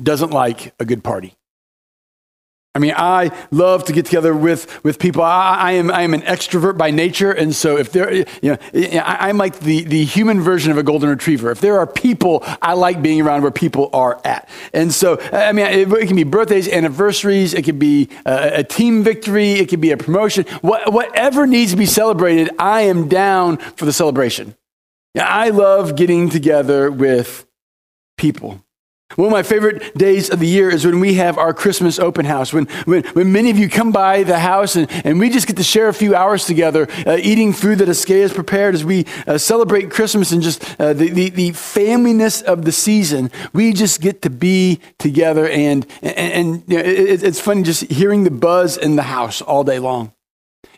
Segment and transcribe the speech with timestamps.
[0.00, 1.36] doesn't like a good party?
[2.74, 5.22] I mean, I love to get together with, with people.
[5.22, 7.30] I, I, am, I am an extrovert by nature.
[7.30, 8.56] And so if there, you know,
[9.04, 11.50] I'm like the, the human version of a golden retriever.
[11.50, 14.48] If there are people, I like being around where people are at.
[14.72, 17.52] And so, I mean, it, it can be birthdays, anniversaries.
[17.52, 19.52] It could be a, a team victory.
[19.52, 20.46] It could be a promotion.
[20.62, 24.56] What, whatever needs to be celebrated, I am down for the celebration.
[25.14, 27.46] I love getting together with
[28.16, 28.64] people.
[29.16, 32.24] One of my favorite days of the year is when we have our Christmas open
[32.24, 35.46] house, when, when, when many of you come by the house and, and we just
[35.46, 38.84] get to share a few hours together, uh, eating food that Askea has prepared as
[38.84, 43.30] we uh, celebrate Christmas and just uh, the, the, the familyness of the season.
[43.52, 47.90] We just get to be together, and, and, and you know, it, it's funny just
[47.90, 50.12] hearing the buzz in the house all day long.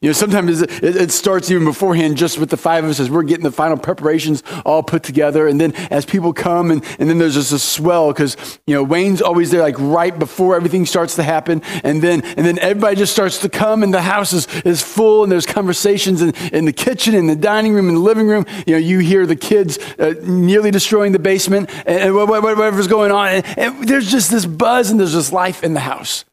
[0.04, 3.22] You know, sometimes it, starts even beforehand just with the five of us as we're
[3.22, 5.46] getting the final preparations all put together.
[5.46, 8.82] And then as people come and, and then there's just a swell because, you know,
[8.82, 11.62] Wayne's always there like right before everything starts to happen.
[11.82, 15.22] And then, and then everybody just starts to come and the house is, is full
[15.22, 18.44] and there's conversations in, in the kitchen, in the dining room, in the living room.
[18.66, 23.10] You know, you hear the kids uh, nearly destroying the basement and, and whatever's going
[23.10, 23.28] on.
[23.28, 26.26] And, and there's just this buzz and there's this life in the house.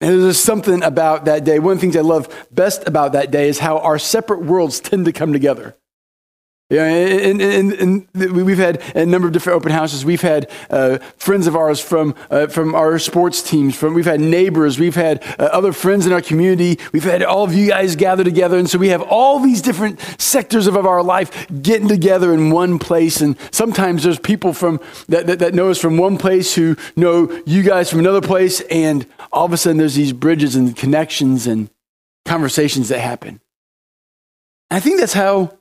[0.00, 1.58] And there's something about that day.
[1.58, 4.80] One of the things I love best about that day is how our separate worlds
[4.80, 5.76] tend to come together.
[6.70, 10.04] Yeah, and, and, and, we've had a number of different open houses.
[10.04, 13.74] We've had uh, friends of ours from, uh, from our sports teams.
[13.74, 14.78] From, we've had neighbors.
[14.78, 16.78] We've had uh, other friends in our community.
[16.92, 18.56] We've had all of you guys gather together.
[18.56, 22.50] And so we have all these different sectors of, of our life getting together in
[22.50, 23.20] one place.
[23.20, 27.42] And sometimes there's people from, that, that, that know us from one place who know
[27.46, 28.60] you guys from another place.
[28.70, 31.68] And all of a sudden there's these bridges and connections and
[32.26, 33.40] conversations that happen.
[34.70, 35.58] I think that's how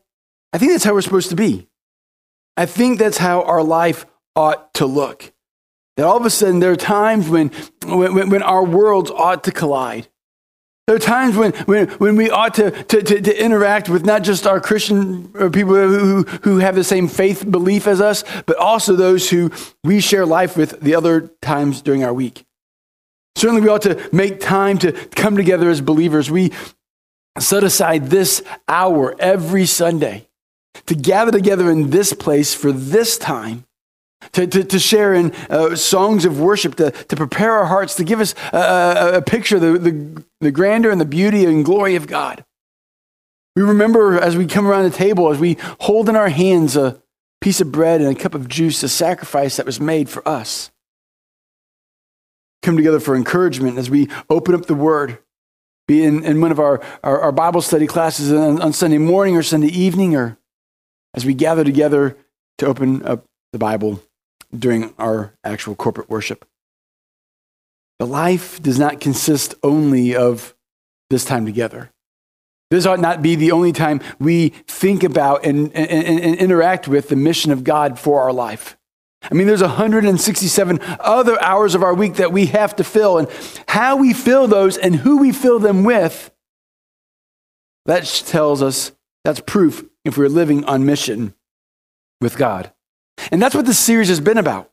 [0.54, 1.68] I think that's how we're supposed to be.
[2.58, 4.06] I think that's how our life
[4.36, 5.32] ought to look.
[5.98, 7.50] That all of a sudden there are times when,
[7.86, 10.08] when, when our worlds ought to collide.
[10.88, 14.24] There are times when, when, when we ought to, to, to, to interact with not
[14.24, 18.58] just our Christian uh, people who, who have the same faith belief as us, but
[18.58, 19.52] also those who
[19.84, 22.44] we share life with the other times during our week.
[23.36, 26.32] Certainly, we ought to make time to come together as believers.
[26.32, 26.52] We
[27.38, 30.29] set aside this hour every Sunday
[30.86, 33.66] to gather together in this place for this time,
[34.34, 38.04] to, to, to share in uh, songs of worship, to, to prepare our hearts, to
[38.04, 41.66] give us a, a, a picture of the, the, the grandeur and the beauty and
[41.66, 42.44] glory of God.
[43.56, 47.02] We remember as we come around the table, as we hold in our hands a
[47.42, 50.72] piece of bread and a cup of juice, a sacrifice that was made for us.
[52.62, 55.20] Come together for encouragement as we open up the word,
[55.88, 59.38] be in, in one of our, our, our Bible study classes on, on Sunday morning
[59.38, 60.38] or Sunday evening, or
[61.14, 62.18] as we gather together
[62.58, 64.04] to open up the Bible
[64.58, 66.46] during our actual corporate worship.
[68.00, 70.56] The life does not consist only of
[71.10, 71.92] this time together.
[72.72, 77.10] This ought not be the only time we think about and, and, and, interact with
[77.10, 78.78] the mission of God for our life.
[79.24, 83.28] I mean, there's 167 other hours of our week that we have to fill, and
[83.68, 86.32] how we fill those and who we fill them with,
[87.86, 88.92] that tells us,
[89.26, 91.34] that's proof if we're living on mission
[92.20, 92.72] with God.
[93.32, 94.72] And that's what this series has been about.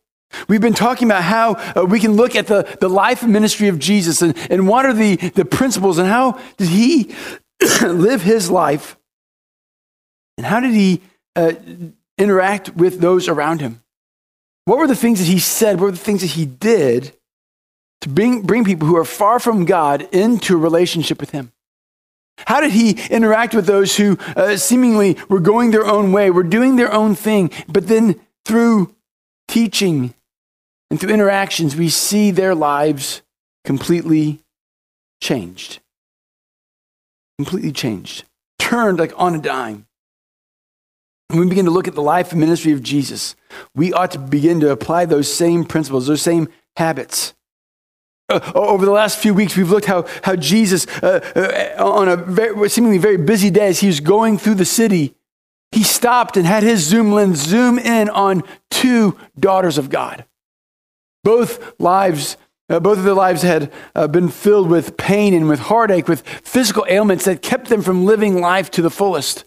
[0.49, 3.69] We've been talking about how uh, we can look at the, the life and ministry
[3.69, 7.15] of Jesus and, and what are the, the principles and how did he
[7.83, 8.97] live his life
[10.37, 11.01] and how did he
[11.35, 11.53] uh,
[12.19, 13.83] interact with those around him?
[14.65, 15.77] What were the things that he said?
[15.81, 17.17] What were the things that he did
[18.01, 21.53] to bring, bring people who are far from God into a relationship with him?
[22.39, 26.43] How did he interact with those who uh, seemingly were going their own way, were
[26.43, 28.95] doing their own thing, but then through
[29.49, 30.15] teaching
[30.91, 33.23] and through interactions, we see their lives
[33.65, 34.43] completely
[35.21, 35.81] changed?
[37.39, 38.25] Completely changed,
[38.59, 39.87] turned like on a dime.
[41.29, 43.35] When we begin to look at the life and ministry of Jesus,
[43.75, 47.35] we ought to begin to apply those same principles, those same habits.
[48.29, 52.17] Uh, over the last few weeks, we've looked how, how Jesus, uh, uh, on a
[52.17, 55.15] very, seemingly very busy day, as he was going through the city,
[55.71, 60.25] he stopped and had his zoom lens zoom in on two daughters of God.
[61.23, 62.37] Both lives,
[62.69, 66.27] uh, both of their lives had uh, been filled with pain and with heartache, with
[66.27, 69.45] physical ailments that kept them from living life to the fullest.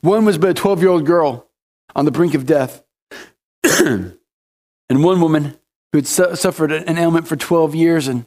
[0.00, 1.46] One was but a 12 year old girl
[1.94, 2.82] on the brink of death,
[3.64, 4.16] and
[4.88, 5.58] one woman
[5.92, 8.26] who had su- suffered an ailment for 12 years and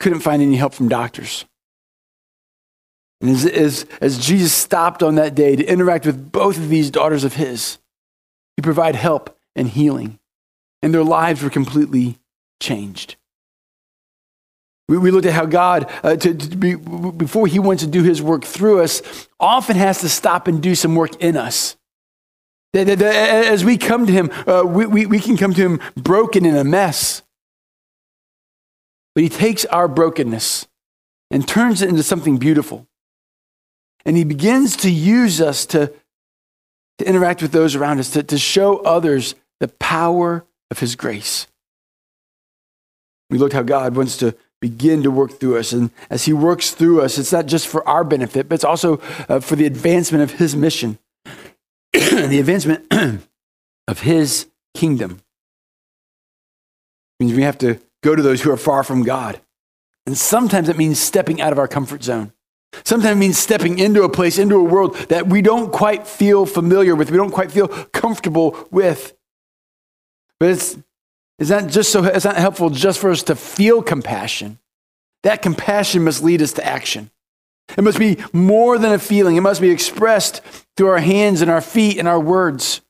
[0.00, 1.44] couldn't find any help from doctors.
[3.20, 6.90] And as, as, as Jesus stopped on that day to interact with both of these
[6.90, 7.78] daughters of his,
[8.56, 10.18] he provided help and healing.
[10.82, 12.18] and their lives were completely
[12.60, 13.16] changed.
[14.88, 18.02] We, we looked at how God, uh, to, to be, before He wants to do
[18.02, 19.00] His work through us,
[19.40, 21.76] often has to stop and do some work in us.
[22.74, 25.62] That, that, that as we come to Him, uh, we, we, we can come to
[25.62, 27.22] Him broken in a mess.
[29.14, 30.66] But He takes our brokenness
[31.30, 32.88] and turns it into something beautiful.
[34.04, 35.92] And He begins to use us to,
[36.98, 41.46] to interact with those around us, to, to show others the power of His grace.
[43.30, 45.72] We looked how God wants to begin to work through us.
[45.72, 49.00] And as He works through us, it's not just for our benefit, but it's also
[49.28, 50.98] uh, for the advancement of His mission,
[52.28, 52.86] the advancement
[53.88, 55.20] of His kingdom.
[57.20, 59.40] Means we have to go to those who are far from God.
[60.06, 62.32] And sometimes it means stepping out of our comfort zone.
[62.84, 66.44] Sometimes it means stepping into a place, into a world that we don't quite feel
[66.44, 69.16] familiar with, we don't quite feel comfortable with.
[70.40, 70.76] But it's
[71.38, 74.58] is that just so it's not helpful just for us to feel compassion.
[75.22, 77.10] That compassion must lead us to action.
[77.76, 79.36] It must be more than a feeling.
[79.36, 80.40] It must be expressed
[80.76, 82.80] through our hands and our feet and our words.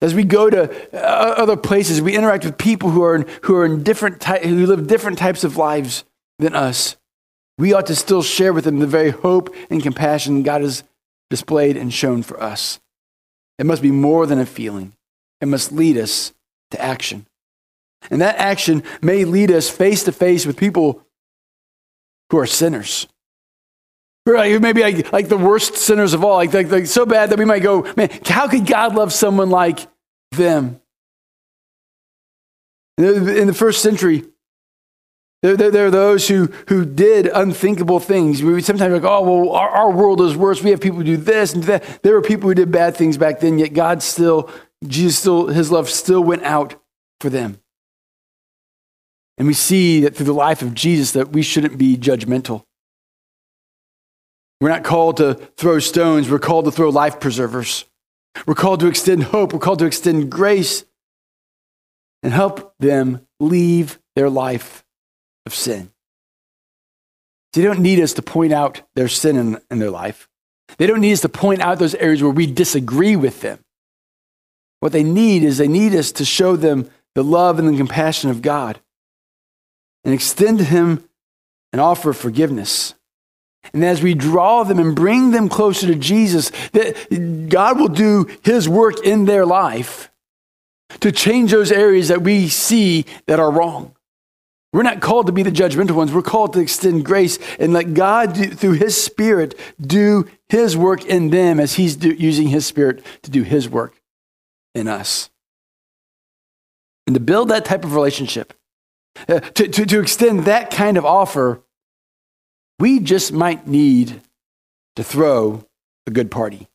[0.00, 3.64] As we go to uh, other places, we interact with people who are, who are
[3.64, 6.04] in different ty- who live different types of lives
[6.38, 6.96] than us.
[7.56, 10.84] We ought to still share with them the very hope and compassion God has
[11.30, 12.80] displayed and shown for us.
[13.58, 14.94] It must be more than a feeling.
[15.40, 16.34] It must lead us
[16.72, 17.26] to action.
[18.10, 21.06] And that action may lead us face to face with people
[22.30, 23.06] who are sinners.
[24.26, 27.38] Like, maybe like, like the worst sinners of all, like, like, like so bad that
[27.38, 29.80] we might go, man, how could God love someone like
[30.32, 30.80] them?
[32.96, 34.24] In the first century,
[35.42, 38.42] there, there, there, are those who, who did unthinkable things.
[38.42, 40.62] We sometimes like, oh, well, our, our world is worse.
[40.62, 42.02] We have people who do this and do that.
[42.02, 44.48] There were people who did bad things back then, yet God still
[44.88, 46.76] Jesus still, his love still went out
[47.20, 47.60] for them.
[49.36, 52.64] And we see that through the life of Jesus that we shouldn't be judgmental.
[54.64, 57.84] We're not called to throw stones, we're called to throw life preservers.
[58.46, 60.86] We're called to extend hope, we're called to extend grace
[62.22, 64.82] and help them leave their life
[65.44, 65.90] of sin.
[67.52, 70.30] They don't need us to point out their sin in, in their life.
[70.78, 73.58] They don't need us to point out those areas where we disagree with them.
[74.80, 78.30] What they need is they need us to show them the love and the compassion
[78.30, 78.80] of God
[80.04, 81.04] and extend to Him
[81.74, 82.94] an offer of forgiveness.
[83.72, 88.26] And as we draw them and bring them closer to Jesus, that God will do
[88.42, 90.10] His work in their life
[91.00, 93.94] to change those areas that we see that are wrong.
[94.72, 96.12] We're not called to be the judgmental ones.
[96.12, 101.04] We're called to extend grace and let God, do, through His Spirit, do His work
[101.04, 104.00] in them as He's do, using His Spirit to do His work
[104.74, 105.30] in us.
[107.06, 108.52] And to build that type of relationship,
[109.28, 111.60] uh, to, to, to extend that kind of offer,
[112.78, 114.20] we just might need
[114.96, 115.64] to throw
[116.06, 116.68] a good party.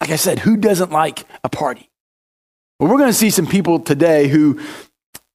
[0.00, 1.90] Like I said, who doesn't like a party?
[2.78, 4.54] Well, we're going to see some people today who,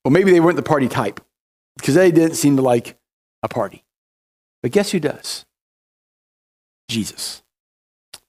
[0.04, 1.22] well, maybe they weren't the party type
[1.78, 2.98] because they didn't seem to like
[3.44, 3.84] a party.
[4.64, 5.46] But guess who does?
[6.90, 7.44] Jesus.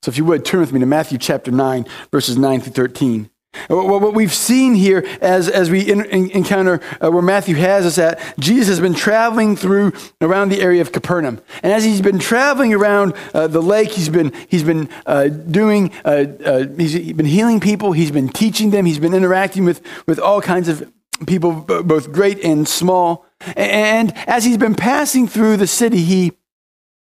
[0.02, 3.30] So if you would, turn with me to Matthew chapter 9, verses 9 through 13.
[3.68, 7.98] What we've seen here as, as we in, in, encounter uh, where Matthew has us
[7.98, 11.40] at, Jesus has been traveling through around the area of Capernaum.
[11.62, 15.92] And as he's been traveling around uh, the lake, he's been, he's been uh, doing,
[16.04, 20.18] uh, uh, he's been healing people, he's been teaching them, he's been interacting with, with
[20.18, 20.92] all kinds of
[21.26, 23.26] people, both great and small.
[23.56, 26.32] And as he's been passing through the city, he,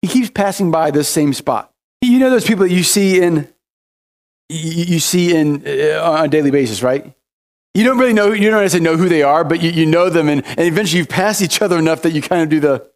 [0.01, 1.71] he keeps passing by this same spot.
[2.01, 3.47] You know those people that you see in
[4.49, 7.13] you see in uh, on a daily basis, right?
[7.73, 10.09] You don't really know, you don't necessarily know who they are, but you, you know
[10.09, 12.89] them, and, and eventually you've passed each other enough that you kind of do the,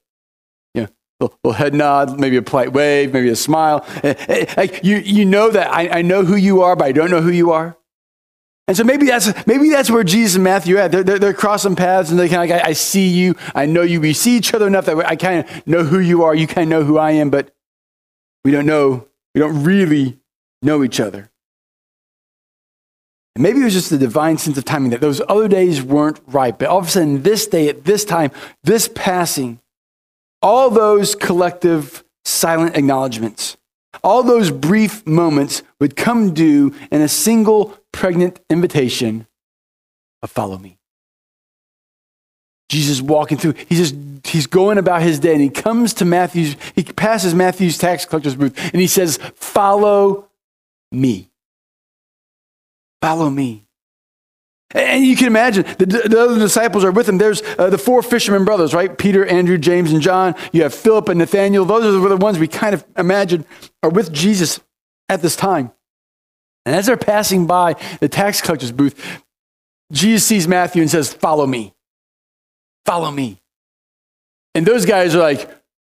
[0.74, 0.88] you know,
[1.20, 3.86] little, little head nod, maybe a polite wave, maybe a smile.
[4.04, 6.94] Eh, eh, like you, you know that I, I know who you are, but I
[6.94, 7.78] don't know who you are.
[8.68, 10.92] And so maybe that's maybe that's where Jesus and Matthew are at.
[10.92, 13.66] They're, they're, they're crossing paths, and they're kind of like, I, I, see you, I
[13.66, 14.02] know you.
[14.02, 16.34] We see each other enough that I kind of know who you are.
[16.34, 17.54] You kind of know who I am, but
[18.44, 19.08] we don't know.
[19.36, 20.20] We don't really
[20.62, 21.31] know each other.
[23.38, 26.58] Maybe it was just the divine sense of timing that those other days weren't right.
[26.58, 28.32] But all of a sudden, this day, at this time,
[28.64, 29.60] this passing,
[30.42, 33.56] all those collective silent acknowledgments,
[34.04, 39.28] all those brief moments would come due in a single pregnant invitation
[40.22, 40.78] of follow me.
[42.70, 43.96] Jesus walking through, he's just
[44.26, 48.36] he's going about his day and he comes to Matthew's, he passes Matthew's tax collector's
[48.36, 50.30] booth and he says, Follow
[50.92, 51.31] me.
[53.02, 53.66] Follow me.
[54.74, 57.18] And you can imagine the, the other disciples are with him.
[57.18, 58.98] There's uh, the four fishermen brothers, right?
[58.98, 60.36] Peter, Andrew, James, and John.
[60.54, 61.66] You have Philip and Nathaniel.
[61.66, 63.46] Those are the ones we kind of imagine
[63.84, 64.62] are with Jesus
[65.10, 65.72] at this time.
[66.66, 69.24] And as they're passing by the tax collector's booth,
[69.92, 71.74] Jesus sees Matthew and says, Follow me.
[72.86, 73.42] Follow me.
[74.56, 75.50] And those guys are like,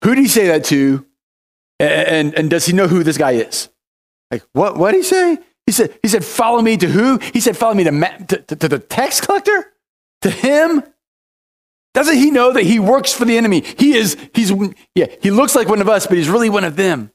[0.03, 1.05] Who did he say that to?
[1.79, 3.69] And, and, and does he know who this guy is?
[4.31, 5.37] Like, what, what did he say?
[5.65, 7.17] He said, he said, follow me to who?
[7.17, 9.71] He said, follow me to, to, to, to the tax collector?
[10.21, 10.83] To him?
[11.93, 13.61] Doesn't he know that he works for the enemy?
[13.61, 14.51] He is, he's,
[14.95, 17.11] yeah, he looks like one of us, but he's really one of them.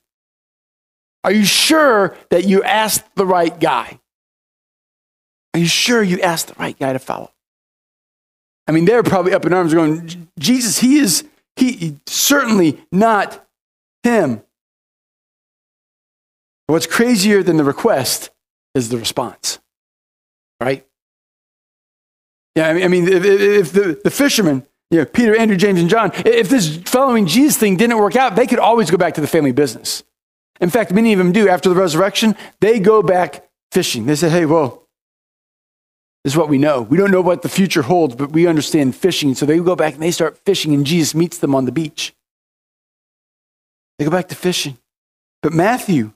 [1.24, 3.98] Are you sure that you asked the right guy?
[5.52, 7.32] Are you sure you asked the right guy to follow?
[8.68, 11.24] I mean, they're probably up in arms going, Jesus, he is,
[11.56, 13.44] he certainly not
[14.04, 14.42] him.
[16.66, 18.30] what's crazier than the request
[18.78, 19.58] is the response,
[20.60, 20.86] right?
[22.56, 26.48] Yeah, I mean, if, the, the fishermen, you know, Peter, Andrew, James, and John, if
[26.48, 29.52] this following Jesus thing didn't work out, they could always go back to the family
[29.52, 30.02] business.
[30.60, 31.48] In fact, many of them do.
[31.48, 34.06] After the resurrection, they go back fishing.
[34.06, 34.88] They say, hey, well,
[36.24, 36.82] this is what we know.
[36.82, 39.34] We don't know what the future holds, but we understand fishing.
[39.34, 42.14] So they go back and they start fishing, and Jesus meets them on the beach.
[43.98, 44.78] They go back to fishing.
[45.42, 46.12] But Matthew,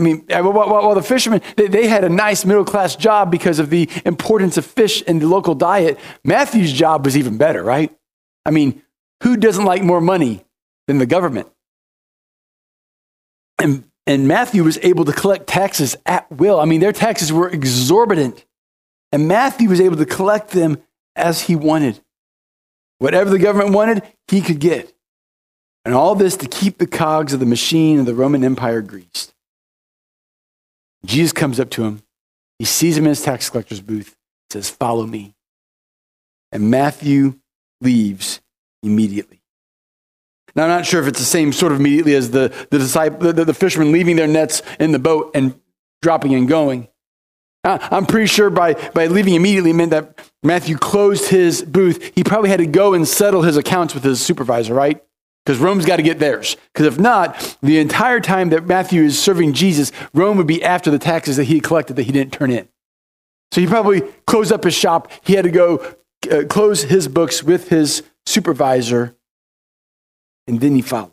[0.00, 3.68] I mean, while, the fishermen, they, they had a nice middle class job because of
[3.68, 5.98] the importance of fish in the local diet.
[6.24, 7.94] Matthew's job was even better, right?
[8.46, 8.82] I mean,
[9.22, 10.42] who doesn't like more money
[10.86, 11.48] than the government?
[13.58, 16.58] And, and Matthew was able to collect taxes at will.
[16.58, 18.46] I mean, their taxes were exorbitant.
[19.12, 20.78] And Matthew was able to collect them
[21.14, 22.00] as he wanted.
[23.00, 24.94] Whatever the government wanted, he could get.
[25.84, 29.34] And all this to keep the cogs of the machine of the Roman Empire greased.
[31.04, 32.02] Jesus comes up to him.
[32.58, 34.16] He sees him in his tax collector's booth,
[34.50, 35.34] says, Follow me.
[36.52, 37.38] And Matthew
[37.80, 38.40] leaves
[38.82, 39.40] immediately.
[40.54, 43.32] Now, I'm not sure if it's the same sort of immediately as the, the, disciple,
[43.32, 45.58] the, the fishermen leaving their nets in the boat and
[46.02, 46.88] dropping and going.
[47.62, 52.12] I'm pretty sure by, by leaving immediately meant that Matthew closed his booth.
[52.14, 55.02] He probably had to go and settle his accounts with his supervisor, right?
[55.44, 56.56] Because Rome's got to get theirs.
[56.72, 60.90] Because if not, the entire time that Matthew is serving Jesus, Rome would be after
[60.90, 62.68] the taxes that he collected that he didn't turn in.
[63.52, 65.10] So he probably closed up his shop.
[65.24, 65.94] He had to go
[66.30, 69.16] uh, close his books with his supervisor,
[70.46, 71.12] and then he followed.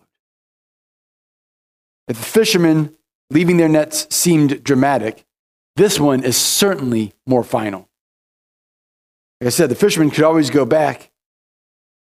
[2.07, 2.96] If the fishermen
[3.29, 5.25] leaving their nets seemed dramatic,
[5.75, 7.89] this one is certainly more final.
[9.39, 11.12] Like I said, the fishermen could always go back.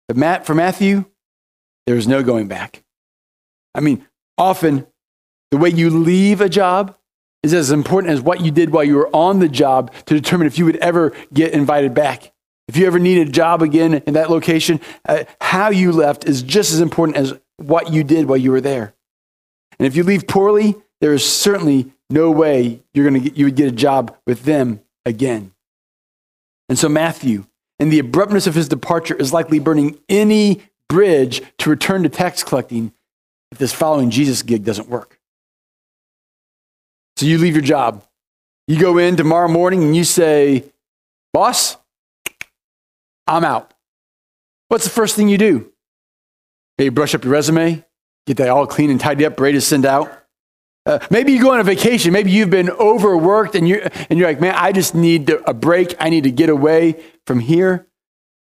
[0.09, 1.05] But Matt, for Matthew,
[1.87, 2.83] there is no going back.
[3.75, 4.87] I mean, often
[5.51, 6.97] the way you leave a job
[7.43, 10.47] is as important as what you did while you were on the job to determine
[10.47, 12.33] if you would ever get invited back.
[12.69, 16.43] If you ever need a job again in that location, uh, how you left is
[16.43, 18.95] just as important as what you did while you were there.
[19.79, 23.57] And if you leave poorly, there is certainly no way you're going to you would
[23.57, 25.53] get a job with them again.
[26.69, 27.47] And so Matthew,
[27.79, 32.43] in the abruptness of his departure, is likely burning any bridge to return to tax
[32.43, 32.93] collecting
[33.53, 35.19] if this following Jesus gig doesn't work.
[37.17, 38.05] So you leave your job.
[38.69, 40.65] You go in tomorrow morning and you say,
[41.33, 41.77] Boss,
[43.27, 43.73] I'm out.
[44.69, 45.73] What's the first thing you do?
[46.79, 47.85] You brush up your resume,
[48.27, 50.13] get that all clean and tidy up, ready to send out.
[50.85, 52.13] Uh, maybe you go on a vacation.
[52.13, 55.95] Maybe you've been overworked and you're, and you're like, man, I just need a break.
[55.99, 57.87] I need to get away from here.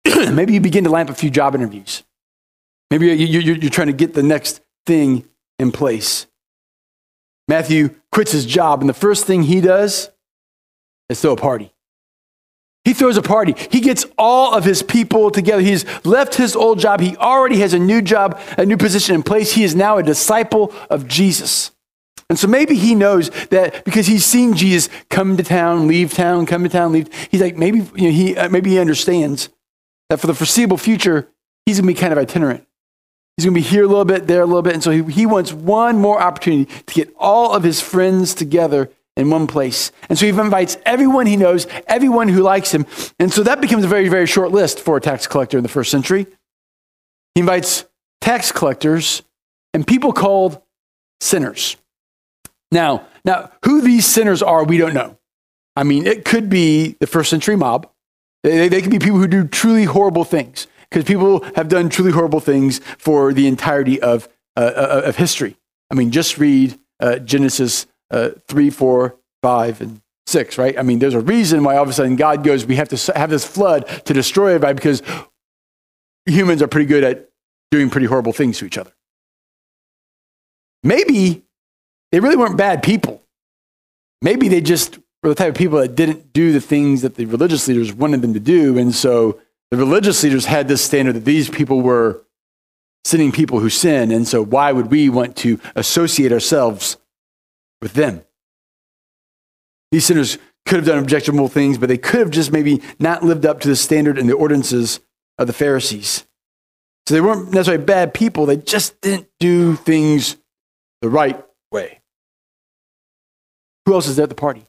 [0.31, 2.03] maybe you begin to lamp a few job interviews.
[2.89, 5.27] Maybe you're trying to get the next thing
[5.60, 6.27] in place.
[7.48, 10.10] Matthew quits his job, and the first thing he does
[11.10, 11.74] is throw a party.
[12.84, 13.53] He throws a party.
[13.70, 15.62] He gets all of his people together.
[15.62, 17.01] He's left his old job.
[17.01, 19.51] He already has a new job, a new position in place.
[19.51, 21.72] He is now a disciple of Jesus.
[22.29, 26.46] And so maybe he knows that because he's seen Jesus come to town, leave town,
[26.46, 27.10] come to town, leave.
[27.29, 29.50] He's like maybe you know, he uh, maybe he understands
[30.10, 31.29] that for the foreseeable future
[31.65, 32.65] he's going to be kind of itinerant.
[33.38, 34.74] He's going to be here a little bit, there a little bit.
[34.74, 38.89] And so he, he wants one more opportunity to get all of his friends together
[39.15, 39.91] in one place.
[40.10, 42.88] And so he invites everyone he knows, everyone who likes him.
[43.20, 45.70] And so that becomes a very, very short list for a tax collector in the
[45.70, 46.25] first century.
[47.36, 47.86] He invites
[48.22, 49.22] tax collectors
[49.72, 50.60] and people called
[51.22, 51.77] sinners.
[52.72, 55.15] Now, now who these sinners are, we don't know.
[55.75, 57.88] I mean, it could be the first century mob.
[58.44, 62.12] They, they could be people who do truly horrible things because people have done truly
[62.12, 65.58] horrible things for the entirety of, uh, uh, of history.
[65.91, 70.77] I mean, just read uh, Genesis uh, 3, 4, 5, and 6, right?
[70.77, 73.13] I mean, there's a reason why all of a sudden God goes, we have to
[73.13, 75.01] have this flood to destroy everybody because
[76.25, 77.29] humans are pretty good at
[77.72, 78.91] doing pretty horrible things to each other.
[80.84, 81.44] Maybe
[82.12, 83.24] they really weren't bad people.
[84.22, 87.25] Maybe they just were the type of people that didn't do the things that the
[87.25, 88.77] religious leaders wanted them to do.
[88.77, 89.39] And so
[89.71, 92.24] the religious leaders had this standard that these people were
[93.03, 94.12] sinning people who sin.
[94.12, 96.97] And so why would we want to associate ourselves
[97.81, 98.24] with them?
[99.91, 103.45] These sinners could have done objectionable things, but they could have just maybe not lived
[103.45, 105.00] up to the standard and the ordinances
[105.38, 106.25] of the Pharisees.
[107.07, 110.36] So they weren't necessarily bad people, they just didn't do things
[111.01, 112.01] the right way.
[113.86, 114.66] Who else is there at the party?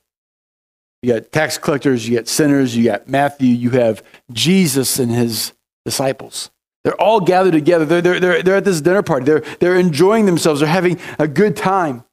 [1.02, 4.02] You got tax collectors, you got sinners, you got Matthew, you have
[4.32, 5.52] Jesus and his
[5.84, 6.50] disciples.
[6.84, 7.84] They're all gathered together.
[7.84, 9.24] They're, they're, they're, they're at this dinner party.
[9.26, 10.60] They're, they're enjoying themselves.
[10.60, 12.04] They're having a good time.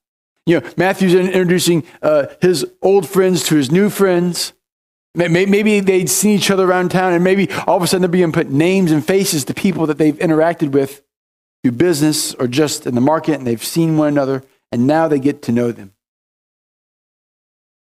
[0.46, 4.54] You know, Matthew's introducing uh, his old friends to his new friends.
[5.16, 8.34] Maybe they'd seen each other around town, and maybe all of a sudden they're being
[8.34, 11.02] put names and faces to people that they've interacted with
[11.64, 15.20] through business or just in the market, and they've seen one another, and now they
[15.20, 15.95] get to know them.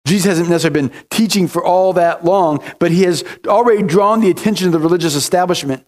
[0.08, 4.30] Jesus hasn't necessarily been teaching for all that long, but he has already drawn the
[4.30, 5.86] attention of the religious establishment.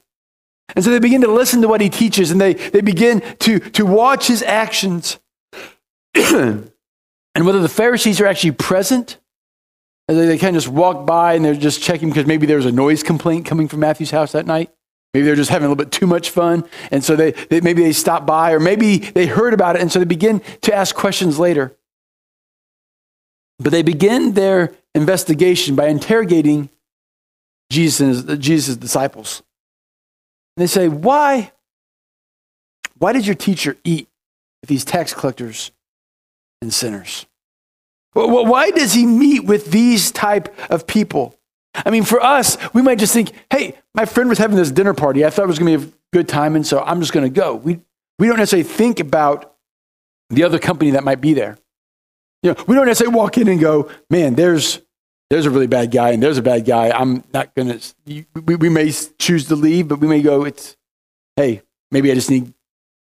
[0.76, 3.60] And so they begin to listen to what he teaches and they, they begin to,
[3.60, 5.20] to watch his actions.
[6.14, 6.72] and
[7.36, 9.18] whether the Pharisees are actually present,
[10.08, 12.72] they, they kind of just walk by and they're just checking because maybe there's a
[12.72, 14.70] noise complaint coming from Matthew's house that night.
[15.14, 16.66] Maybe they're just having a little bit too much fun.
[16.92, 19.82] And so they, they maybe they stop by or maybe they heard about it.
[19.82, 21.76] And so they begin to ask questions later.
[23.60, 26.70] But they begin their investigation by interrogating
[27.70, 29.44] Jesus Jesus' disciples.
[30.56, 31.52] And they say, Why?
[32.98, 34.08] Why did your teacher eat
[34.62, 35.72] with these tax collectors
[36.62, 37.26] and sinners?
[38.14, 41.36] Why does he meet with these type of people?
[41.74, 44.94] I mean, for us, we might just think, hey, my friend was having this dinner
[44.94, 45.24] party.
[45.24, 47.26] I thought it was going to be a good time, and so I'm just going
[47.26, 47.56] to go.
[47.56, 47.80] We,
[48.18, 49.56] we don't necessarily think about
[50.30, 51.58] the other company that might be there.
[52.44, 54.82] You know, we don't necessarily walk in and go, man, there's
[55.30, 56.90] there's a really bad guy and there's a bad guy.
[56.90, 57.80] I'm not gonna.
[58.06, 58.26] We,
[58.56, 60.46] we may choose to leave, but we may go.
[60.46, 60.76] It's
[61.36, 62.54] hey, maybe I just need,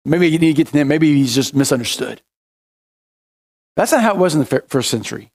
[0.05, 0.89] maybe I need to get to him.
[0.89, 2.23] Maybe he's just misunderstood.
[3.77, 5.33] That's not how it was in the first century.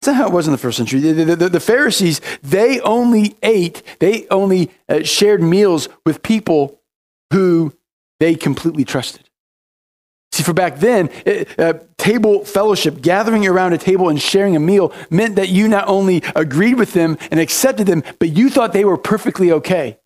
[0.00, 1.00] That's not how it was in the first century.
[1.00, 6.80] The, the, the, the Pharisees, they only ate, they only uh, shared meals with people
[7.32, 7.72] who
[8.20, 9.27] they completely trusted.
[10.32, 14.60] See, for back then, it, uh, table fellowship, gathering around a table and sharing a
[14.60, 18.72] meal, meant that you not only agreed with them and accepted them, but you thought
[18.72, 19.98] they were perfectly okay.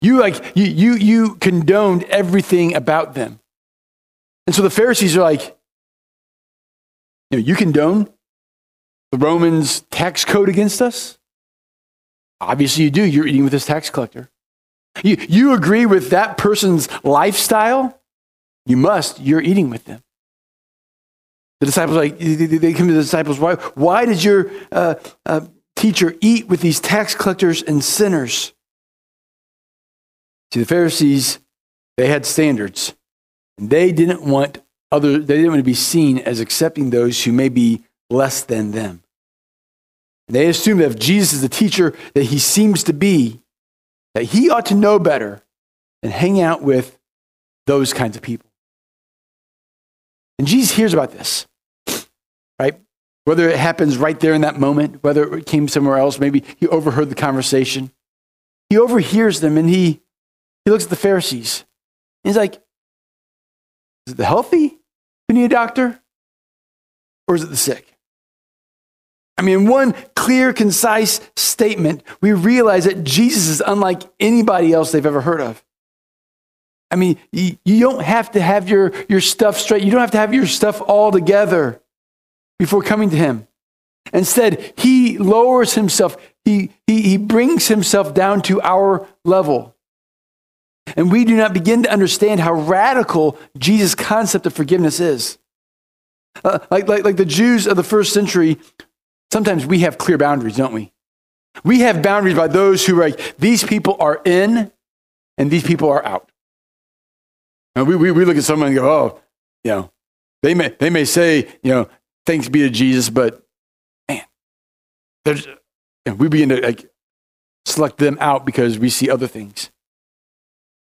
[0.00, 3.38] You like you you you condoned everything about them.
[4.48, 5.56] And so the Pharisees are like,
[7.30, 8.12] you know, you condone
[9.12, 11.18] the Romans tax code against us?
[12.40, 13.04] Obviously you do.
[13.04, 14.28] You're eating with this tax collector.
[15.04, 17.98] You, you agree with that person's lifestyle?
[18.66, 19.20] You must.
[19.20, 20.02] You're eating with them.
[21.60, 24.94] The disciples, like, they come to the disciples, why, why did your uh,
[25.24, 25.42] uh,
[25.76, 28.52] teacher eat with these tax collectors and sinners?
[30.52, 31.38] See, the Pharisees,
[31.96, 32.94] they had standards.
[33.58, 37.32] And they didn't want other, they didn't want to be seen as accepting those who
[37.32, 39.02] may be less than them.
[40.28, 43.40] They assumed that if Jesus is the teacher that he seems to be,
[44.14, 45.42] that he ought to know better
[46.02, 46.98] than hang out with
[47.66, 48.50] those kinds of people.
[50.42, 51.46] And Jesus hears about this,
[52.58, 52.74] right?
[53.26, 56.66] Whether it happens right there in that moment, whether it came somewhere else, maybe he
[56.66, 57.92] overheard the conversation.
[58.68, 60.00] He overhears them and he,
[60.64, 61.64] he looks at the Pharisees.
[62.24, 62.54] He's like,
[64.08, 64.80] is it the healthy
[65.28, 66.00] who need a doctor?
[67.28, 67.96] Or is it the sick?
[69.38, 75.06] I mean, one clear, concise statement, we realize that Jesus is unlike anybody else they've
[75.06, 75.64] ever heard of.
[76.92, 79.82] I mean, you, don't have to have your, your stuff straight.
[79.82, 81.80] You don't have to have your stuff all together
[82.58, 83.48] before coming to Him.
[84.12, 89.74] Instead, He lowers Himself, He, he, he brings Himself down to our level.
[90.94, 95.38] And we do not begin to understand how radical Jesus' concept of forgiveness is.
[96.44, 98.58] Uh, like, like, like the Jews of the first century,
[99.32, 100.92] sometimes we have clear boundaries, don't we?
[101.64, 104.72] We have boundaries by those who are like, these people are in
[105.38, 106.31] and these people are out.
[107.74, 109.20] Now, we, we, we look at someone and go, oh,
[109.64, 109.92] you know,
[110.42, 111.88] they may, they may say, you know,
[112.26, 113.42] thanks be to Jesus, but
[114.08, 114.22] man,
[115.24, 115.46] there's,
[116.04, 116.90] and we begin to like,
[117.64, 119.70] select them out because we see other things.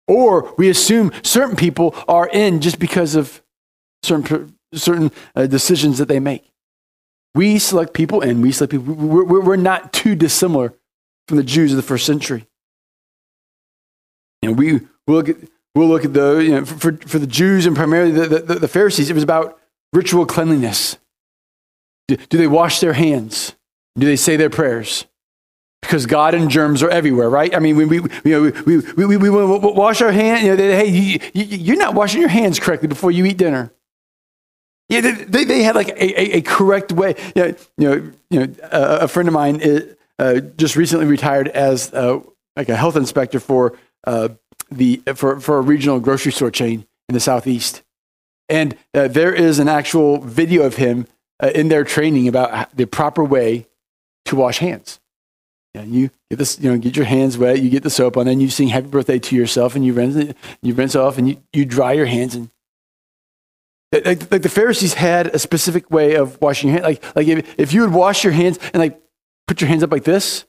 [0.09, 3.43] Or we assume certain people are in just because of
[4.03, 6.53] certain, certain uh, decisions that they make.
[7.35, 8.95] We select people and we select people.
[8.95, 10.75] We're, we're not too dissimilar
[11.29, 12.47] from the Jews of the first century.
[14.43, 15.37] And we, we'll, look at,
[15.77, 18.69] we'll look at the, you know, for, for the Jews and primarily the, the, the
[18.69, 19.59] Pharisees, it was about
[19.93, 20.97] ritual cleanliness.
[22.09, 23.55] Do, do they wash their hands?
[23.99, 25.07] Do they say their prayers?
[25.83, 27.55] Because God and germs are everywhere, right?
[27.55, 30.43] I mean, we, we, you know, we, we, we, we, wash our hands.
[30.43, 33.73] You know, hey, you, you're not washing your hands correctly before you eat dinner.
[34.89, 37.15] Yeah, they, they had like a, a, a correct way.
[37.35, 41.49] Know, you know, you know uh, a friend of mine is, uh, just recently retired
[41.49, 42.21] as uh,
[42.57, 44.31] like a health inspector for uh,
[44.71, 47.83] the for, for a regional grocery store chain in the southeast,
[48.49, 51.07] and uh, there is an actual video of him
[51.43, 53.67] uh, in their training about the proper way
[54.27, 55.01] to wash hands.
[55.75, 58.27] And you get this, you know, get your hands wet, you get the soap on,
[58.27, 61.43] then you sing happy birthday to yourself and you rinse, you rinse off and you,
[61.53, 62.51] you dry your hands and
[63.93, 66.87] like, like the Pharisees had a specific way of washing your hands.
[66.87, 69.01] Like, like if, if you would wash your hands and like
[69.47, 70.46] put your hands up like this,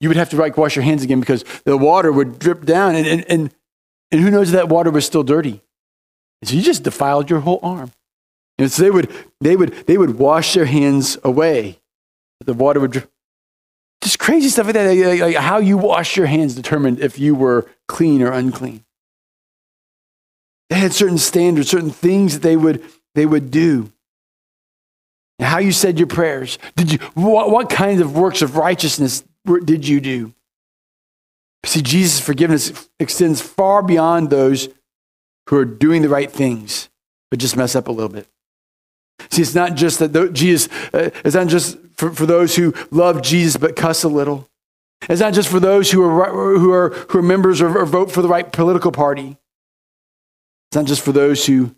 [0.00, 2.94] you would have to like wash your hands again because the water would drip down
[2.94, 3.54] and, and, and,
[4.10, 5.62] and who knows if that water was still dirty.
[6.40, 7.92] And so you just defiled your whole arm.
[8.58, 11.80] And so they would, they would, they would wash their hands away.
[12.40, 13.10] The water would drip.
[14.02, 14.94] Just crazy stuff like that.
[14.94, 18.84] Like, like how you wash your hands determined if you were clean or unclean.
[20.68, 23.90] They had certain standards, certain things that they would, they would do.
[25.40, 26.58] How you said your prayers.
[26.76, 30.34] Did you, what, what kinds of works of righteousness did you do?
[31.64, 34.68] See, Jesus' forgiveness extends far beyond those
[35.48, 36.88] who are doing the right things,
[37.30, 38.28] but just mess up a little bit.
[39.30, 43.22] See, it's not just that Jesus, uh, it's not just for, for those who love
[43.22, 44.48] Jesus but cuss a little.
[45.08, 48.10] It's not just for those who are, who are, who are members or, or vote
[48.10, 49.36] for the right political party.
[50.70, 51.74] It's not just for those who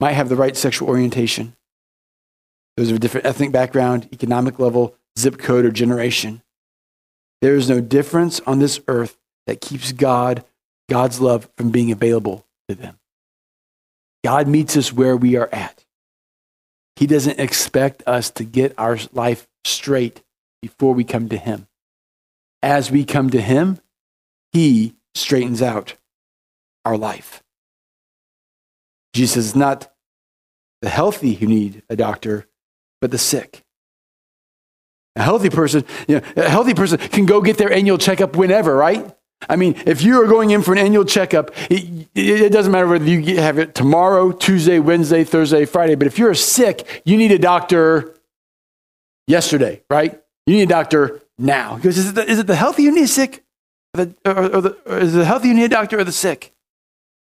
[0.00, 1.54] might have the right sexual orientation,
[2.76, 6.42] those of a different ethnic background, economic level, zip code, or generation.
[7.42, 10.44] There is no difference on this earth that keeps God,
[10.88, 12.98] God's love, from being available to them.
[14.24, 15.84] God meets us where we are at.
[16.94, 20.22] He doesn't expect us to get our life straight
[20.62, 21.66] before we come to Him.
[22.62, 23.80] As we come to Him,
[24.52, 25.96] He straightens out
[26.84, 27.42] our life.
[29.12, 29.92] Jesus is not
[30.80, 32.46] the healthy who need a doctor,
[33.00, 33.61] but the sick.
[35.16, 38.74] A healthy person, you know, a healthy person can go get their annual checkup whenever,
[38.74, 39.14] right?
[39.48, 42.86] I mean, if you are going in for an annual checkup, it, it, doesn't matter
[42.86, 45.96] whether you have it tomorrow, Tuesday, Wednesday, Thursday, Friday.
[45.96, 48.14] But if you're sick, you need a doctor
[49.26, 50.20] yesterday, right?
[50.46, 51.76] You need a doctor now.
[51.76, 53.44] Because is it the, is it the healthy you need sick,
[53.94, 56.04] or, the, or, or, the, or is it the healthy you need a doctor, or
[56.04, 56.54] the sick?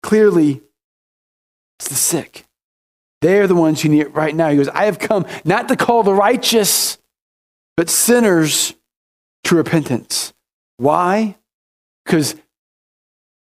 [0.02, 0.62] Clearly,
[1.80, 2.46] it's the sick.
[3.22, 4.50] They're the ones who need it right now.
[4.50, 6.98] He goes, I have come not to call the righteous,
[7.78, 8.74] but sinners
[9.46, 10.34] to repentance.
[10.76, 11.38] Why?
[12.04, 12.36] Because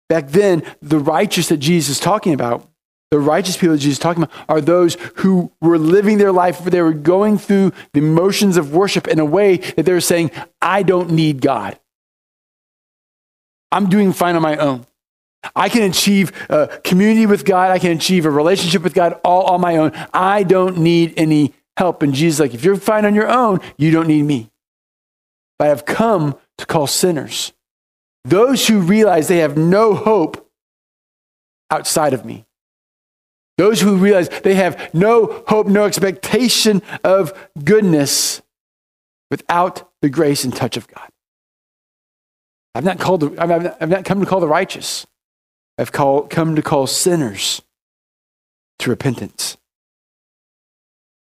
[0.08, 2.68] back then, the righteous that Jesus is talking about,
[3.10, 6.60] the righteous people that Jesus is talking about, are those who were living their life,
[6.60, 10.00] where they were going through the motions of worship in a way that they were
[10.00, 10.30] saying,
[10.62, 11.78] I don't need God.
[13.72, 14.86] I'm doing fine on my own.
[15.56, 17.70] I can achieve a community with God.
[17.70, 19.92] I can achieve a relationship with God all on my own.
[20.12, 22.02] I don't need any help.
[22.02, 24.50] And Jesus like, if you're fine on your own, you don't need me.
[25.58, 27.54] But I have come to call sinners.
[28.22, 30.46] Those who realize they have no hope
[31.70, 32.44] outside of me.
[33.56, 37.32] Those who realize they have no hope, no expectation of
[37.64, 38.42] goodness
[39.30, 41.08] without the grace and touch of God.
[42.74, 45.06] I've not, called the, I've, not, I've not come to call the righteous.
[45.78, 47.62] I've call, come to call sinners
[48.80, 49.56] to repentance.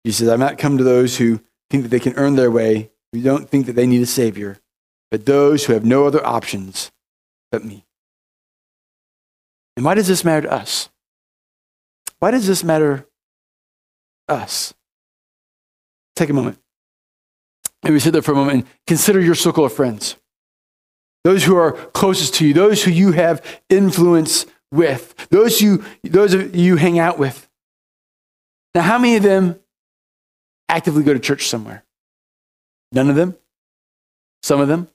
[0.05, 1.41] He says, I've not come to those who
[1.71, 4.59] think that they can earn their way, who don't think that they need a Savior,
[5.09, 6.91] but those who have no other options
[7.51, 7.87] but me.
[9.75, 10.89] And why does this matter to us?
[12.19, 13.07] Why does this matter
[14.27, 14.75] us?
[16.15, 16.59] Take a moment.
[17.83, 20.15] Maybe sit there for a moment and consider your circle of friends
[21.23, 26.35] those who are closest to you, those who you have influence with, those you those
[26.55, 27.49] you hang out with.
[28.75, 29.59] Now, how many of them
[30.69, 31.83] actively go to church somewhere?
[32.91, 33.35] None of them?
[34.43, 34.87] Some of them?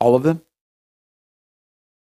[0.00, 0.42] All of them?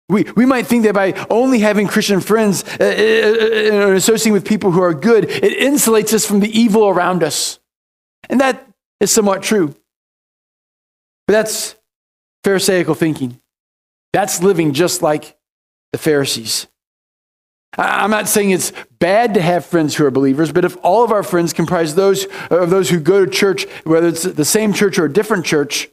[0.09, 4.35] We, we might think that by only having Christian friends uh, uh, uh, and associating
[4.35, 7.59] with people who are good, it insulates us from the evil around us.
[8.29, 8.67] And that
[9.01, 9.75] is somewhat true.
[11.27, 11.77] But that's
[12.45, 13.41] Pharisaical thinking.
[14.13, 15.39] That's living just like
[15.93, 16.67] the Pharisees.
[17.79, 21.11] I'm not saying it's bad to have friends who are believers, but if all of
[21.11, 24.99] our friends comprise those of those who go to church, whether it's the same church
[24.99, 25.89] or a different church,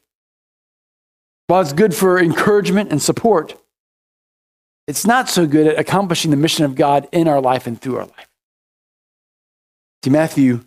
[1.48, 3.56] while it's good for encouragement and support,
[4.88, 7.98] it's not so good at accomplishing the mission of God in our life and through
[7.98, 8.28] our life.
[10.04, 10.65] See, Matthew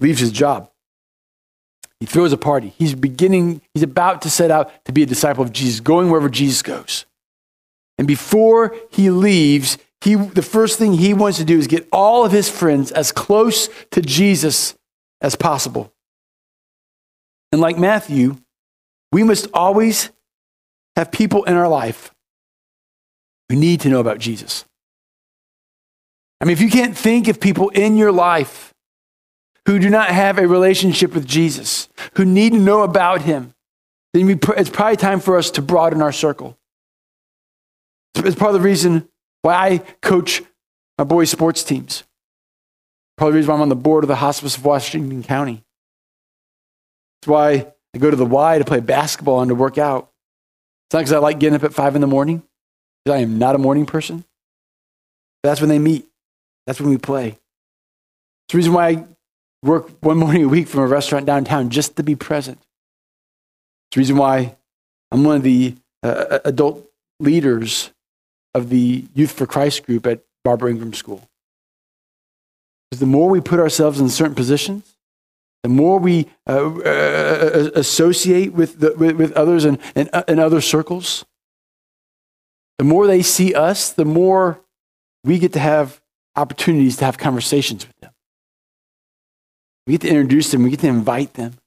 [0.00, 0.70] leaves his job.
[2.00, 2.74] He throws a party.
[2.78, 6.28] He's beginning, he's about to set out to be a disciple of Jesus, going wherever
[6.28, 7.04] Jesus goes.
[7.98, 12.24] And before he leaves, he, the first thing he wants to do is get all
[12.24, 14.76] of his friends as close to Jesus
[15.20, 15.92] as possible.
[17.52, 18.36] And like Matthew,
[19.12, 20.10] we must always
[20.94, 22.12] have people in our life
[23.48, 24.64] who need to know about Jesus.
[26.40, 28.74] I mean, if you can't think of people in your life
[29.66, 33.54] who do not have a relationship with Jesus, who need to know about him,
[34.12, 36.58] then it's probably time for us to broaden our circle.
[38.18, 39.08] It's part of the reason
[39.42, 40.42] why I coach
[40.98, 42.04] my boys' sports teams.
[43.16, 45.64] Probably the reason why I'm on the board of the Hospice of Washington County.
[47.20, 50.10] It's why I go to the Y to play basketball and to work out.
[50.86, 52.42] It's not because I like getting up at five in the morning,
[53.04, 54.24] because I am not a morning person.
[55.42, 56.06] That's when they meet.
[56.66, 57.28] That's when we play.
[57.28, 59.06] It's the reason why I
[59.62, 62.58] work one morning a week from a restaurant downtown just to be present.
[62.58, 64.56] It's the reason why
[65.10, 66.88] I'm one of the uh, adult
[67.20, 67.90] leaders
[68.56, 71.28] of the Youth for Christ group at Barbara Ingram School.
[72.90, 74.96] Because the more we put ourselves in certain positions,
[75.62, 80.38] the more we uh, uh, uh associate with, the, with, with, others in, uh, in
[80.38, 81.26] other circles,
[82.78, 84.60] the more they see us, the more
[85.22, 86.00] we get to have
[86.34, 88.12] opportunities to have conversations with them.
[89.86, 91.58] We get to introduce them, we get to invite them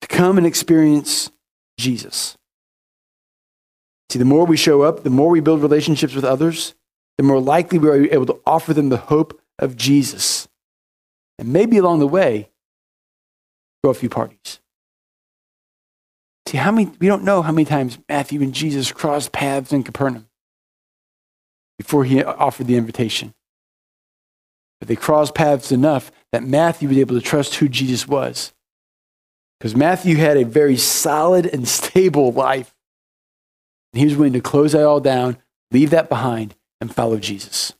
[0.00, 1.30] to come and experience
[1.78, 2.37] Jesus.
[4.10, 6.74] See, the more we show up, the more we build relationships with others,
[7.18, 10.48] the more likely we are able to offer them the hope of Jesus.
[11.38, 12.50] And maybe along the way,
[13.82, 14.60] throw a few parties.
[16.46, 19.82] See, how many, we don't know how many times Matthew and Jesus crossed paths in
[19.82, 20.28] Capernaum
[21.78, 23.34] before he offered the invitation.
[24.80, 28.52] But they crossed paths enough that Matthew was able to trust who Jesus was.
[29.58, 32.74] Because Matthew had a very solid and stable life.
[33.92, 35.38] And he was willing to close that all down,
[35.70, 37.72] leave that behind, and follow Jesus.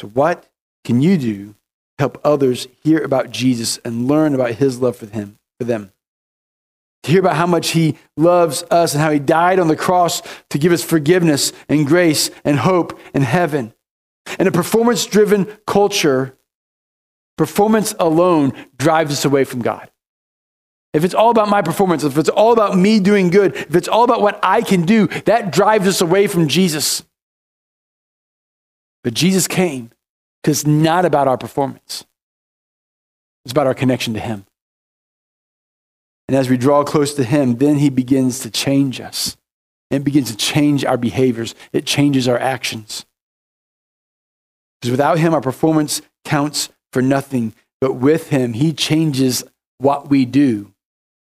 [0.00, 0.48] So, what
[0.84, 1.54] can you do to
[1.98, 5.92] help others hear about Jesus and learn about his love for, him, for them?
[7.04, 10.22] To hear about how much he loves us and how he died on the cross
[10.50, 13.74] to give us forgiveness and grace and hope and heaven.
[14.38, 16.36] In a performance driven culture,
[17.36, 19.90] performance alone drives us away from God
[20.92, 23.88] if it's all about my performance, if it's all about me doing good, if it's
[23.88, 27.02] all about what I can do, that drives us away from Jesus.
[29.02, 29.90] But Jesus came
[30.42, 32.04] because it's not about our performance,
[33.44, 34.44] it's about our connection to Him.
[36.28, 39.36] And as we draw close to Him, then He begins to change us.
[39.90, 43.06] It begins to change our behaviors, it changes our actions.
[44.80, 47.54] Because without Him, our performance counts for nothing.
[47.80, 49.42] But with Him, He changes
[49.78, 50.71] what we do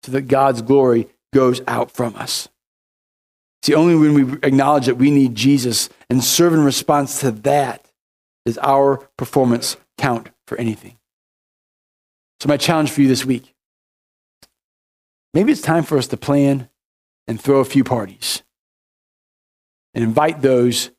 [0.06, 2.48] so that God's glory goes out from us.
[3.63, 7.91] See, only when we acknowledge that we need Jesus and serve in response to that
[8.46, 10.98] does our performance count for anything.
[12.39, 13.54] So, my challenge for you this week
[15.34, 16.70] maybe it's time for us to plan
[17.28, 18.44] and throw a few parties
[19.94, 20.91] and invite those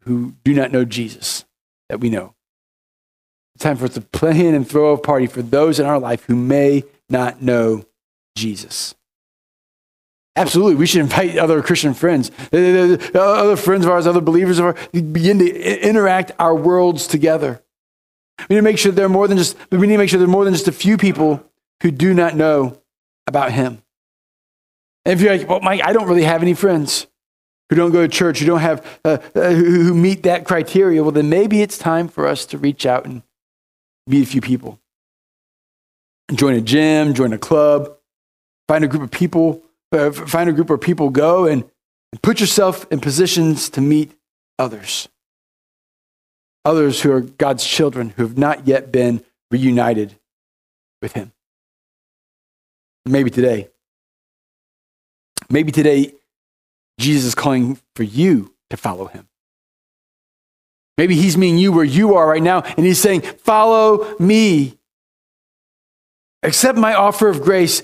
[0.00, 1.44] who do not know Jesus
[1.90, 2.34] that we know.
[3.54, 6.24] It's time for us to plan and throw a party for those in our life
[6.24, 7.84] who may not know
[8.36, 8.94] Jesus.
[10.36, 14.88] Absolutely, we should invite other Christian friends, other friends of ours, other believers of ours,
[14.92, 17.62] begin to interact our worlds together.
[18.48, 20.18] We need to make sure there are more than just we need to make sure
[20.18, 21.44] there are more than just a few people
[21.82, 22.80] who do not know
[23.28, 23.82] about Him.
[25.04, 27.06] And if you're like, well, Mike, I don't really have any friends
[27.70, 31.12] who don't go to church, who don't have uh, uh, who meet that criteria, well,
[31.12, 33.22] then maybe it's time for us to reach out and
[34.08, 34.80] meet a few people.
[36.32, 37.96] Join a gym, join a club,
[38.68, 41.64] Find a group of people, uh, find a group where people go and,
[42.12, 44.12] and put yourself in positions to meet
[44.58, 45.08] others.
[46.64, 50.18] Others who are God's children who have not yet been reunited
[51.02, 51.32] with Him.
[53.04, 53.68] Maybe today.
[55.50, 56.14] Maybe today,
[56.98, 59.28] Jesus is calling for you to follow Him.
[60.96, 64.78] Maybe He's meeting you where you are right now, and He's saying, Follow me.
[66.42, 67.82] Accept my offer of grace.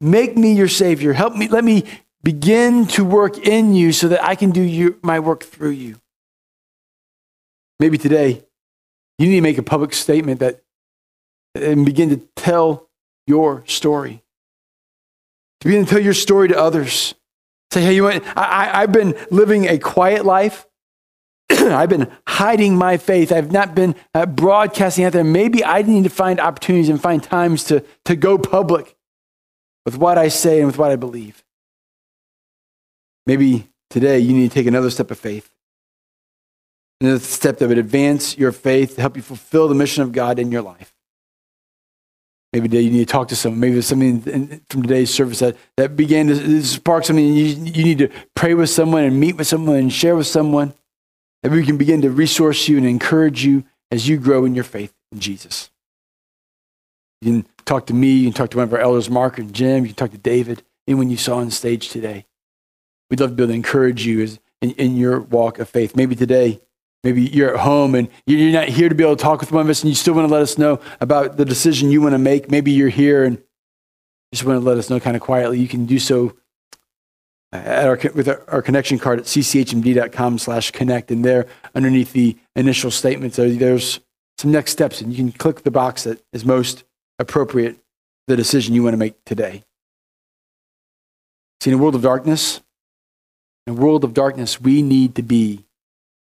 [0.00, 1.12] Make me your Savior.
[1.12, 1.48] Help me.
[1.48, 1.84] Let me
[2.22, 6.00] begin to work in you so that I can do you, my work through you.
[7.80, 8.44] Maybe today
[9.18, 10.62] you need to make a public statement that
[11.54, 12.88] and begin to tell
[13.26, 14.22] your story.
[15.60, 17.14] To begin to tell your story to others.
[17.72, 18.24] Say, hey, you know what?
[18.36, 20.66] I, have been living a quiet life.
[21.50, 23.32] I've been hiding my faith.
[23.32, 25.24] I've not been uh, broadcasting out there.
[25.24, 28.96] Maybe I need to find opportunities and find times to, to go public
[29.88, 31.42] with what I say and with what I believe.
[33.24, 35.50] Maybe today you need to take another step of faith.
[37.00, 40.52] Another step that would advance your faith help you fulfill the mission of God in
[40.52, 40.92] your life.
[42.52, 43.60] Maybe today you need to talk to someone.
[43.60, 47.24] Maybe there's something from today's service that, that began to spark something.
[47.24, 50.74] You, you need to pray with someone and meet with someone and share with someone.
[51.42, 54.64] That we can begin to resource you and encourage you as you grow in your
[54.64, 55.70] faith in Jesus.
[57.20, 58.12] You can talk to me.
[58.12, 59.84] You can talk to one of our elders, Mark and Jim.
[59.84, 62.24] You can talk to David, anyone you saw on stage today.
[63.10, 65.96] We'd love to be able to encourage you in, in your walk of faith.
[65.96, 66.60] Maybe today
[67.04, 69.64] Maybe you're at home and you're not here to be able to talk with one
[69.64, 72.14] of us and you still want to let us know about the decision you want
[72.14, 72.50] to make.
[72.50, 73.40] Maybe you're here and
[74.32, 75.60] just want to let us know kind of quietly.
[75.60, 76.36] You can do so
[77.52, 81.12] at our, with our, our connection card at cchmd.com slash connect.
[81.12, 84.00] And there, underneath the initial statements, there's
[84.36, 85.00] some next steps.
[85.00, 86.82] And you can click the box that is most
[87.18, 87.78] appropriate
[88.26, 89.62] the decision you want to make today.
[91.60, 92.60] See, in a world of darkness,
[93.66, 95.64] in a world of darkness, we need to be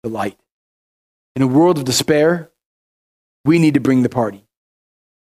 [0.03, 0.37] the light.
[1.35, 2.51] In a world of despair,
[3.43, 4.45] we need to bring the party.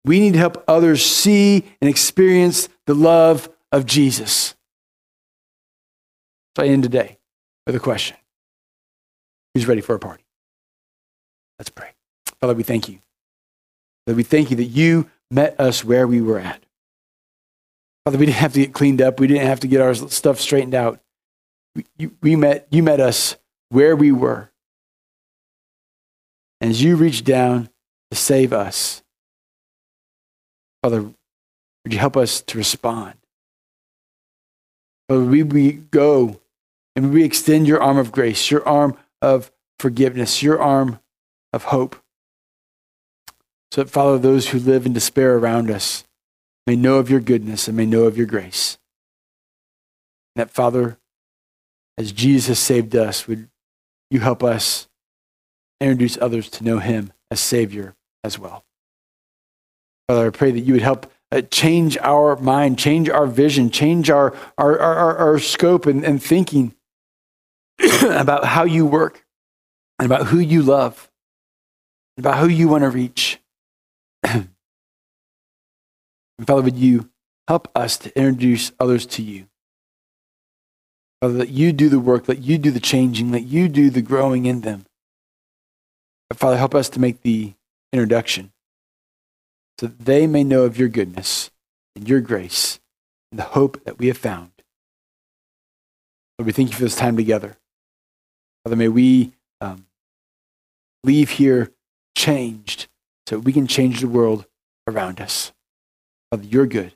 [0.05, 4.55] We need to help others see and experience the love of Jesus.
[6.57, 7.19] So I end today
[7.67, 8.17] with a question
[9.55, 10.25] Who's ready for a party?
[11.59, 11.91] Let's pray.
[12.41, 13.01] Father, we thank you.
[14.07, 16.63] Father, we thank you that you met us where we were at.
[18.05, 19.19] Father, we didn't have to get cleaned up.
[19.19, 21.01] We didn't have to get our stuff straightened out.
[21.75, 23.37] We, you, we met, you met us
[23.71, 24.51] where we were.
[26.61, 27.69] And as you reach down
[28.11, 29.03] to save us,
[30.83, 33.15] Father, would you help us to respond?
[35.09, 36.41] Father, we, we go
[36.95, 41.01] and we extend your arm of grace, your arm of forgiveness, your arm
[41.53, 41.97] of hope.
[43.77, 46.05] So that, Father, those who live in despair around us
[46.67, 48.79] may know of your goodness and may know of your grace.
[50.35, 50.97] And that, Father,
[51.99, 53.51] as Jesus saved us, would
[54.11, 54.89] you help us
[55.79, 58.65] introduce others to know him as Savior as well.
[60.09, 64.09] Father, I pray that you would help uh, change our mind, change our vision, change
[64.09, 66.75] our, our, our, our scope and, and thinking
[68.05, 69.27] about how you work
[69.99, 71.11] and about who you love,
[72.17, 73.39] about who you want to reach.
[76.39, 77.11] And Father, would you
[77.49, 79.47] help us to introduce others to you?
[81.21, 84.03] Father, that you do the work, that you do the changing, that you do the
[84.03, 84.85] growing in them.
[86.35, 87.55] Father, help us to make the
[87.93, 88.53] introduction
[89.79, 91.51] so that they may know of your goodness
[91.95, 92.81] and your grace
[93.31, 94.51] and the hope that we have found.
[96.39, 97.57] Lord, we thank you for this time together.
[98.65, 99.87] Father, may we um,
[101.05, 101.71] leave here
[102.15, 102.89] changed
[103.27, 104.47] so we can change the world
[104.87, 105.53] around us.
[106.31, 106.95] Father, you're good.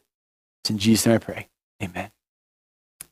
[0.62, 1.48] It's in Jesus' name I pray.
[1.82, 2.10] Amen.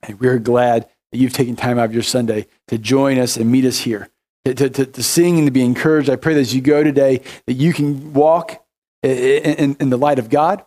[0.02, 3.50] And we're glad that you've taken time out of your Sunday to join us and
[3.50, 4.10] meet us here
[4.44, 6.10] to, to, to sing and to be encouraged.
[6.10, 8.64] I pray that as you go today, that you can walk
[9.02, 10.64] in, in, in the light of God,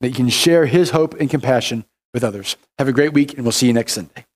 [0.00, 2.56] that you can share his hope and compassion with others.
[2.78, 4.26] Have a great week, and we'll see you next Sunday.